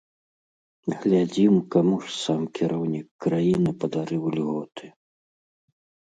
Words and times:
Глядзім, 1.03 1.53
каму 1.75 1.95
ж 2.05 2.13
сам 2.23 2.41
кіраўнік 2.57 3.07
краіны 3.27 3.71
падарыў 3.85 4.23
льготы. 4.39 4.85